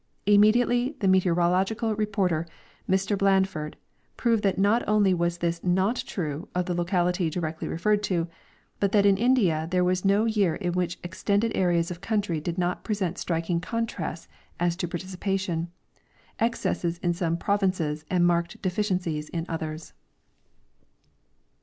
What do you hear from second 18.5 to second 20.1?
deficiencies in others.